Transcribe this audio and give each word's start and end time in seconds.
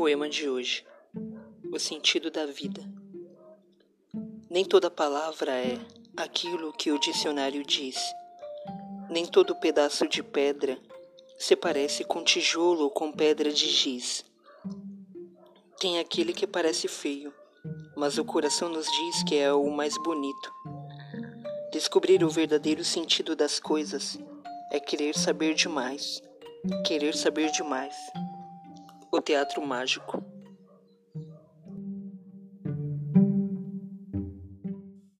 Poema 0.00 0.30
de 0.30 0.48
hoje: 0.48 0.82
O 1.70 1.78
sentido 1.78 2.30
da 2.30 2.46
vida. 2.46 2.82
Nem 4.48 4.64
toda 4.64 4.90
palavra 4.90 5.52
é 5.52 5.78
aquilo 6.16 6.72
que 6.72 6.90
o 6.90 6.98
dicionário 6.98 7.62
diz. 7.62 7.98
Nem 9.10 9.26
todo 9.26 9.54
pedaço 9.56 10.08
de 10.08 10.22
pedra 10.22 10.78
se 11.38 11.54
parece 11.54 12.02
com 12.02 12.24
tijolo 12.24 12.84
ou 12.84 12.90
com 12.90 13.12
pedra 13.12 13.52
de 13.52 13.68
giz. 13.68 14.24
Tem 15.78 15.98
aquele 15.98 16.32
que 16.32 16.46
parece 16.46 16.88
feio, 16.88 17.30
mas 17.94 18.16
o 18.16 18.24
coração 18.24 18.70
nos 18.70 18.86
diz 18.86 19.22
que 19.24 19.36
é 19.36 19.52
o 19.52 19.68
mais 19.68 19.98
bonito. 19.98 20.50
Descobrir 21.74 22.24
o 22.24 22.30
verdadeiro 22.30 22.82
sentido 22.82 23.36
das 23.36 23.60
coisas 23.60 24.18
é 24.72 24.80
querer 24.80 25.14
saber 25.14 25.52
demais, 25.52 26.22
querer 26.86 27.14
saber 27.14 27.50
demais. 27.52 27.94
O 29.12 29.20
Teatro 29.20 29.60
Mágico 29.66 30.22